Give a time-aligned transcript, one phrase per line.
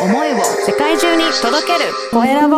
[0.00, 2.56] 思いを世界中に届けるコエラボ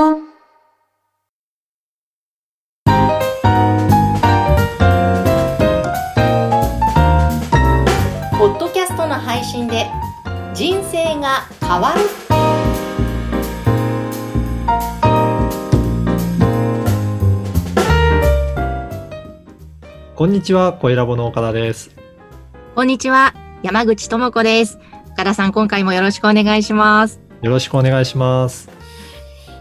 [8.38, 9.86] ポッドキャストの配信で
[10.52, 12.00] 人生が変わる
[20.14, 21.96] こんにちは、コエラボの岡田です。
[22.74, 23.32] こんにちは、
[23.62, 24.78] 山口智子です。
[25.12, 27.29] 岡田さん、今回もよろしくお願いします。
[27.42, 28.68] よろしくお願いします。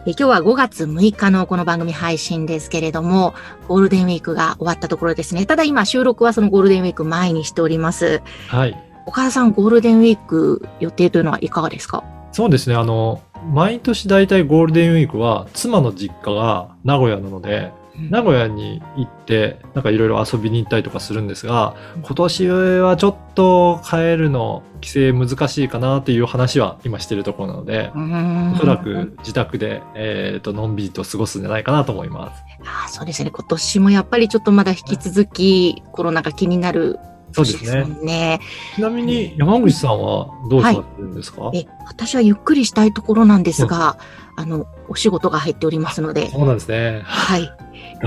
[0.05, 3.33] え今日は5月6日のこの番組配信ですけれども、
[3.67, 5.45] ゴールデンウィークが終わったところですね。
[5.45, 8.21] ただ今収録はそのゴールデンウィーク前にしております。
[8.47, 8.77] はい。
[9.05, 12.03] 岡田さん、ゴールデンウィーク予定というのはいかがですか？
[12.31, 13.21] そうですね、あの、
[13.53, 17.71] 毎年大体ゴールデンウィークは妻の実家が名古屋なので、
[18.09, 32.43] 名古屋に行って、なんかいろいろ遊びに行ったりとかするんですが、今年はちょっと帰るの、帰省難しいかなっていう話は今してるところなので、うんおそらく自宅で、えっ、と、のんびりと過ごすんじゃないかなと思います。
[32.61, 33.31] あーそうですね。
[33.31, 36.99] 今年もやっぱりちょっとまだ引き続きコロナが気になる
[37.31, 37.83] そう年ですね。
[37.83, 38.39] もんね。
[38.75, 43.97] ちなみに山口さんはどうされてるんですか、え私はゆっくりしたいところなんですが、
[44.35, 47.01] あの、お仕事が入っておりますので、そうなんですね。
[47.03, 47.51] はい。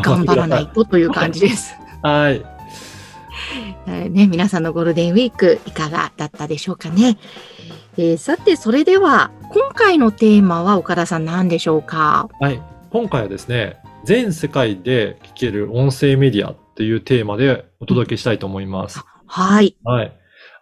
[0.03, 1.75] 頑張らないとという感じです。
[2.03, 2.43] はい。
[3.87, 7.19] えーね、皆さんのゴールデンウィークいかがだったでしょうかね。
[7.97, 12.29] えーさて、それでは、今回のテーマは岡田さん何でしょうか？
[12.41, 12.63] はい。
[12.91, 19.01] 今回はですね、全世界で聞ける音声メディアっていうテーマでお届けしたいと思います。
[19.27, 19.77] はい。
[19.85, 20.13] はい。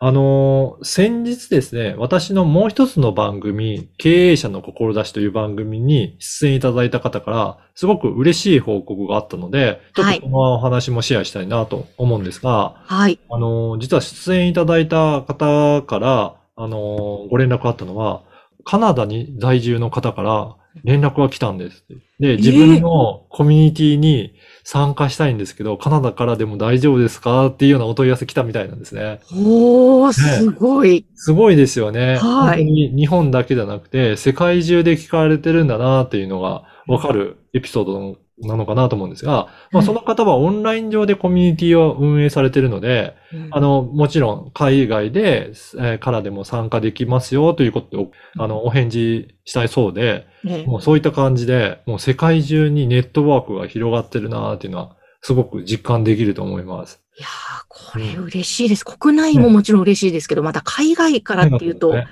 [0.03, 13.19] あのー先日ですね、私のもう一つの番組、経営者の志という番組に出演いただいた方から、すごく嬉しい報告があったので、ちょっとこのお話もシェアしたいなと思うんですが、はい。
[13.29, 18.23] あのー実は出演いただいた方から、あのーご連絡あったのは、
[18.65, 21.85] カナダに在住の方から連絡が来たんです。
[22.19, 24.33] で、自分のコミュニティに
[24.73, 29.19] 参加したいんですけど、カナダからでも大丈夫ですかっていうようなお問い合わせ来たみたいなんですね。
[29.35, 31.05] おー、すごい。
[31.17, 32.19] すごいですよね。
[32.19, 43.15] はい本当に日本だけじゃなくて、世界中で聞かれてるんだなっていうのがわかるエピソードなのかなと思うんですが、まあ、うんその方はオンライン上でコミュニティを運営されているので、
[43.51, 57.01] あの、もちろん海外で、えーからでも参加できますよということを、あの、お返事したいそうで、ねもうそういった感じで、もう世界中にネットワークが広がってるなっていうのは、すごく実感できると思います。
[57.19, 58.85] いやー、これ嬉しいです。
[58.85, 62.07] 国内ももちろん嬉しいですけど、また海外からっていうと、ね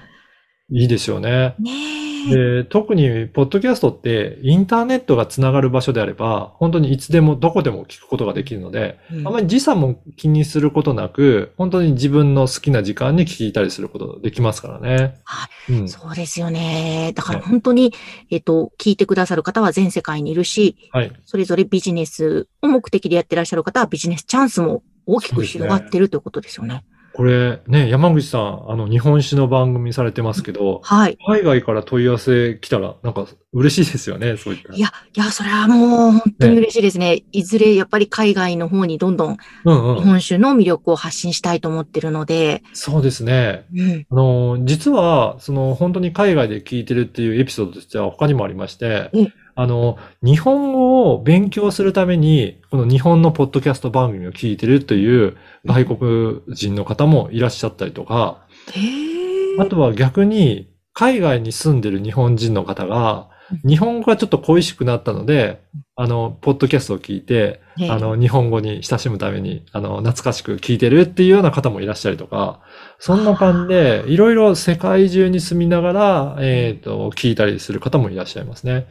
[0.71, 1.55] いいですよね。
[1.59, 1.97] ねえ。
[2.31, 15.15] で、特に、ポッドキャストって、インターネットがつながる場所であれば、本当にいつでもどこでも聞くことができるので、うんあまり時差も気にすることなく、本当に自分の好きな時間に聞いたりすることできますからね。
[15.25, 15.89] はうん。
[15.89, 17.12] そうですよね。
[17.15, 17.93] だから本当に、
[18.31, 21.12] えっと、聞いてくださる方は全世界にいるし、はい。
[21.25, 26.85] それぞれビジネスを目的でやってらっしゃる方はビジネスチャンスも大きく広がってるということですよね。
[27.19, 31.19] これね、山口さん、あの、日本史の番組されてますけど、はい。
[31.27, 34.75] 海外から問い合わせ来たら、なんか嬉しいですよね、そういった。
[34.75, 37.22] いや、いや、それはもう本当に嬉しいですね。
[37.32, 39.97] いずれやっぱり海外の方にどんどんうんうん。
[39.97, 43.64] 日本酒の魅力を発信したいと思ってるので、そうですね。
[43.75, 44.06] うん。
[44.10, 63.31] あの、実は、その、本当に海外で聞いてるっていうエピソードとしては他にもありましてうん、あの、日本語を勉強するために、この日本のポッドキャスト番組を聞いてるという外国人の方もいらっしゃったりとか、へーあとは逆に、海外に住んでる日本人の方が、
[63.66, 65.60] 日本語がちょっと恋しくなったので、
[65.97, 72.60] あの、ポッドキャストを聞いて、ねあの、日本語に親しむために、あの、懐かしく聞いてるっていうような方もいらっしゃるとか、
[72.98, 78.87] そんな感じで、いろいろ世界中に住みながら、えっと、聞いたりする方もいらっしゃいますね。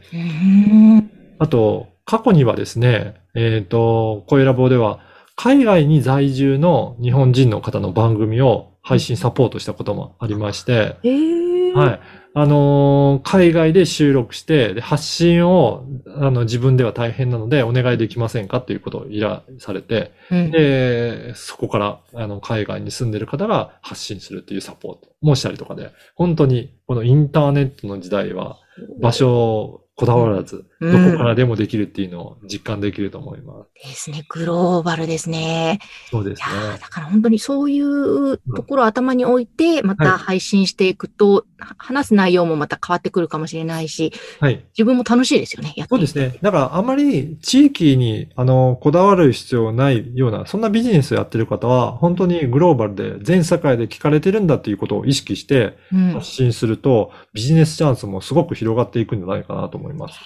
[1.38, 5.00] あと、過去にはですね、えっと、声ラボでは、
[5.36, 11.47] 海外に在住の日本人の方の番組を配信サポートしたこともありまして、へー
[11.78, 12.00] はい。
[12.34, 15.84] あのー海外で収録して、で発信を、
[16.16, 20.50] あの、自分では大変なので、お願いできませんかということを依頼されて、うん。
[20.50, 28.58] で、そこから、あの、海外に住んでる方が発信するっていうサポートもしたりとかで、本当に、このインターネットの時代は、
[29.00, 33.88] 場所をこだわらず、うんどこからでもできるっていうのを実感できると思います。
[33.88, 34.24] ですね。
[34.28, 35.80] グローバルですね。
[36.10, 36.78] そうですね。
[36.80, 44.64] だから本当にそういうところを頭に置いて、また配信していくと、は話す内容もまた変わってくるかもしれないし、はい。
[44.76, 45.74] 自分も楽しいですよね。
[45.76, 46.38] やってそうですね。
[46.42, 56.12] だからあまり地域にあのこだわる必要ないような、そんなビジネスをやってる方は、本当にグローバルで全世界で聞かれてるんだっていうことを意識してうん。
[56.12, 60.20] 発信すると、ビジネスチャンスもすごく広がっていくんじゃないかなと思います。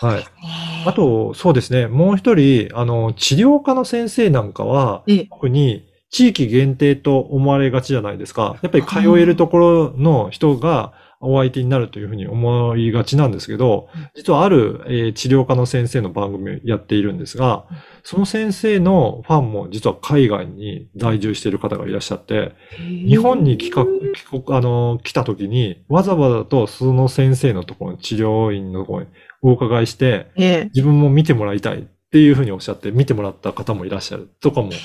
[0.00, 0.84] そうですね。
[0.86, 1.86] あと、そうですね。
[1.86, 8.56] もう一人、あの、治療科の先生なんかは、ええ、特に地域限定と思われがちじゃないですか。
[8.62, 29.08] やっぱり通えるところの人がお相手になるというふうに思いがちなんですけどうん、実はある、えー治療科の先生の番組をやっているんですがうん、その先生のファンも実は海外に在住している方がいらっしゃって、日本に帰国、帰国、あの、来た時に、わざわざとその先生のところに、治療院のところに
[29.42, 30.64] お伺いして、ええ。
[30.74, 34.76] 自分も見てもらいたいっていうふうにおっしゃって、見てもらった方もいらっしゃるとかも聞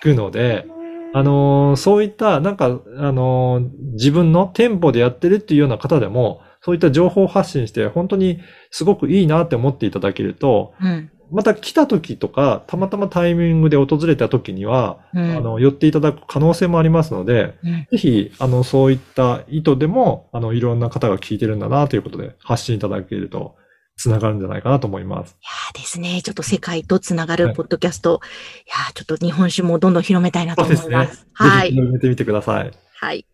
[0.00, 0.66] くので、
[1.14, 8.40] あのーそういった、なんか、あのー自分の店舗でやってるっていうような方でも、そういった情報発信して、本当に
[8.70, 11.10] すごくいいなって思っていただけると、うん。
[11.30, 15.36] また来た時とか、たまたまタイミングで訪れた時には、うん。
[15.36, 23.54] あの、寄っていただく可能性もありますので、うんぜひ、あの、そういった意図でも、あの、いろんな方が聞いてるんだなということで、発信いただけると、
[23.96, 25.36] つながるんじゃないかなと思います。
[25.40, 26.20] いやーですね。
[26.22, 28.20] ちょっと世界とつながるはいポッドキャスト。
[28.66, 30.62] い、やーちょっと日本酒もどんどん広めたいなと。
[30.62, 31.16] 思います。
[31.16, 31.68] ぜはい。
[31.68, 32.70] ひ広めてみてください。
[32.98, 33.26] はい。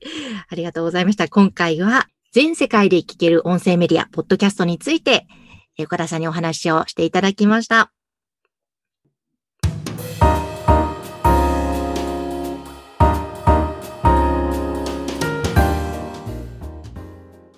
[0.48, 1.28] ありがとうございました。
[1.28, 5.26] 今回は全世界で聞ける音声メディア、ポッドキャストについて、
[5.78, 7.90] えー岡田さんにお話をしていただきました。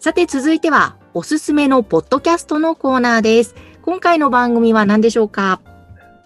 [0.01, 3.55] さて続いては、おすすめのポッドキャストのコーナーです。
[3.83, 5.61] 今回の番組は何でしょうか？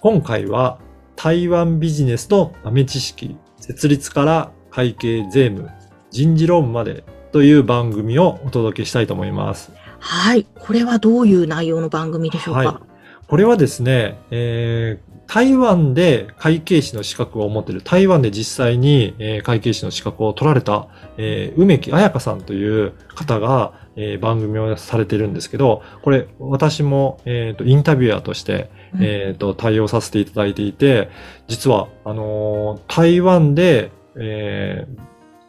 [0.00, 0.78] 今回は、
[1.14, 5.68] 台湾ビジネスの豆知識、設立から会計税務、
[6.10, 9.72] 人事論までという番組をお届けしたいと思います。
[9.98, 10.46] はい。
[10.58, 12.76] これはどういう内容の番組でしょうか、はい
[13.26, 20.88] これはですね、えー台湾で会計士の資格を持っている、台湾で実際に、えー会計士の資格を取られた、
[21.18, 29.04] えー梅木彩香さんという方が、えー番組をされてるんですけど、これ私も、えーとインタビュアーとして、うん。
[29.04, 31.10] えーと対応させていただいていて、
[31.46, 35.08] 実は、あのー台湾で、えー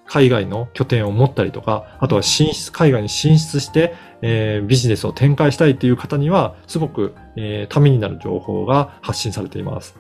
[0.10, 9.96] 海外の拠点を持ったりとか、あとは進出、海外に進出して、えービジネスを展開したいという方には、すごく、えーためになる情報が発信されています。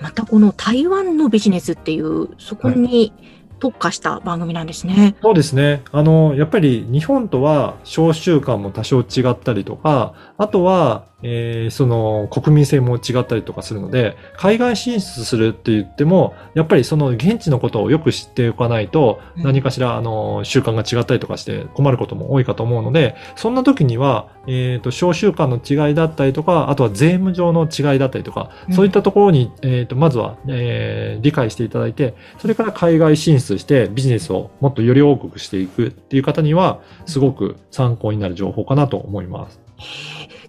[0.00, 3.12] またこの台湾のビジネスっていう、そこに
[3.58, 5.16] 特化した番組なんですね。
[5.22, 5.82] そうですね。
[5.92, 19.42] あの、やっぱり日本とは商習慣も多少違ったりとか、あとは、えーその国民性も違ったりとかするので、海外進出するって言っても、やっぱりその現地のことをよく知っておかないと、うん。
[19.42, 28.74] 何かしら、あの、習慣が違ったりとかして困ることも多いかと思うので、そんな時には、えっ、と、商習慣の違いだったりとか、あとは税務上の違いだったりとか、うん。
[28.74, 39.60] そういったところに、えっ、と、まずは、えー理解していただいて、それから海外進出してビジネスをもっとより多くしていくっていう方には、すごく参考になる情報かなと思います。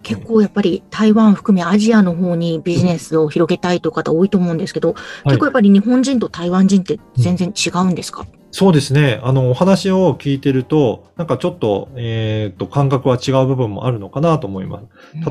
[0.02, 9.20] 結構やっぱり台湾含めアジアの方にビジネスを広げたいという方多いと思うんですけど、結構やっぱり日本人と台湾人って全然違うんですか、そうですね。
[9.22, 14.86] あの、お話を聞いてると、なんかちょっと、えっ、と、感覚は違う部分もあるのかなと思います。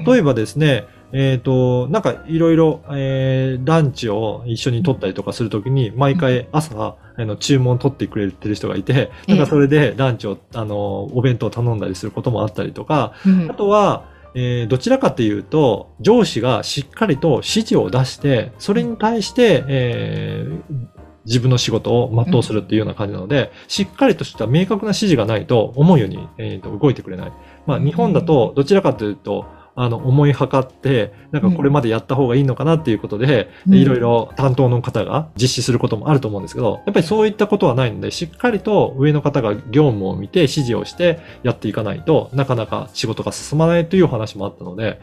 [0.05, 13.49] 例えばですね、えっ、と、なんかいろいろ、えーランチを一緒に取ったりとかするときに、毎回朝、あの、注文取ってくれてる人がいて、なんかそれでランチを、あの、お弁当を頼んだりすることもあったりとか、うん。
[13.49, 27.33] あとは、えーどちらかというと、上司がしっかりと指示を出して、それに対して、えー自分の仕事を全うするっていうような感じなので、しっかりとした明確な指示がないと、思うように、えーと動いてくれない。
[27.65, 29.45] まあ、日本だと、どちらかというと、
[29.79, 33.75] あの、思い測って、なんかこれまでやった方がいいのかなっていうことで、うん。
[33.75, 44.99] いろいろ担当の方が実施することもあると思うんですけど、やっぱりそういったことはないので、しっかりと上の方が業務を見て指示をしてやっていかないとなかなか仕事が進まないというお話もあったので、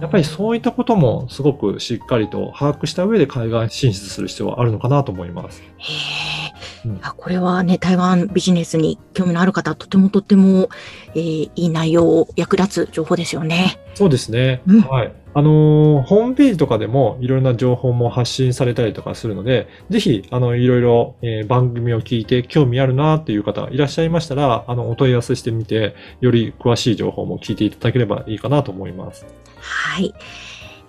[0.00, 5.62] やっぱりそういったこともすごくしっかりと把握した上で海外進出する必要はあるのかなと思います。
[6.84, 10.68] うんあこれはね、台湾ビジネスに興味のある方、とてもとても、
[11.14, 13.78] えーいい内容、役立つ情報ですよね。
[13.94, 14.62] そうですね。
[14.66, 15.12] うんはい。
[15.34, 29.26] あのーホームページとかでもいろいろな情報も発信されたりとかするので、ぜひ、あの、いろいろ、えー番組を聞いて興味あるなっていう方いらっしゃいましたら、あの、お問い合わせしてみて、より詳しい情報も聞いていただければいいかなと思います。
[29.58, 30.12] はい。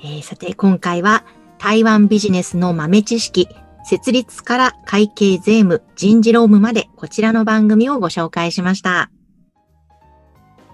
[0.01, 1.23] えーさて、今回は
[1.59, 3.47] 台湾ビジネスの豆知識、
[3.83, 9.09] 設立から会計税務、人事労務までこちらの番組をご紹介しました。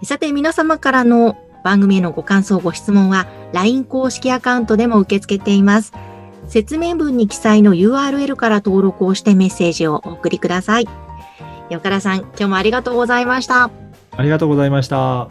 [0.04, 5.94] さて、皆様からの番組へのご感想、ご質問は LINE 公式アカウントでも受け付けています。
[6.48, 10.88] 説明文に記載の URL から登録をしてメッセージをお送りください。
[11.72, 13.70] 岡田さん、今日もありがとうございました。
[14.12, 15.30] ありがとうございました。